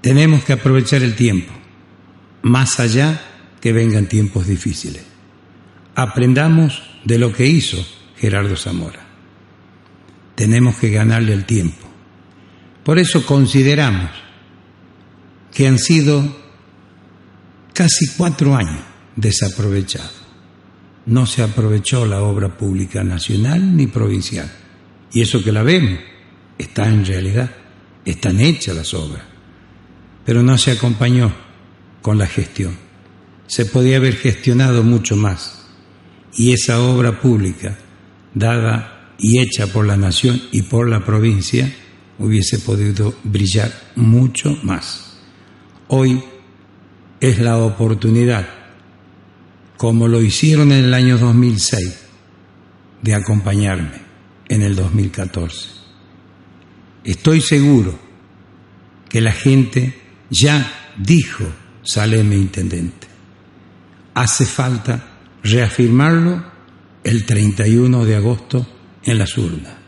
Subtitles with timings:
[0.00, 1.52] Tenemos que aprovechar el tiempo,
[2.42, 3.20] más allá
[3.60, 5.02] que vengan tiempos difíciles.
[5.94, 7.84] Aprendamos de lo que hizo
[8.16, 9.06] Gerardo Zamora.
[10.34, 11.86] Tenemos que ganarle el tiempo.
[12.82, 14.10] Por eso consideramos
[15.52, 16.34] que han sido
[17.74, 18.80] casi cuatro años
[19.16, 20.22] desaprovechados.
[21.04, 24.50] No se aprovechó la obra pública nacional ni provincial.
[25.12, 25.98] Y eso que la vemos
[26.56, 27.50] está en realidad,
[28.06, 29.29] están hechas las obras
[30.24, 31.32] pero no se acompañó
[32.02, 32.76] con la gestión.
[33.46, 35.66] Se podía haber gestionado mucho más
[36.34, 37.76] y esa obra pública,
[38.34, 41.72] dada y hecha por la nación y por la provincia,
[42.18, 45.18] hubiese podido brillar mucho más.
[45.88, 46.22] Hoy
[47.20, 48.48] es la oportunidad,
[49.76, 51.98] como lo hicieron en el año 2006,
[53.02, 54.00] de acompañarme
[54.48, 55.68] en el 2014.
[57.04, 57.98] Estoy seguro
[59.08, 59.99] que la gente
[60.30, 61.44] ya dijo
[61.82, 63.08] Saleme Intendente.
[64.14, 65.04] Hace falta
[65.42, 66.44] reafirmarlo
[67.02, 68.66] el 31 de agosto
[69.02, 69.79] en las urnas.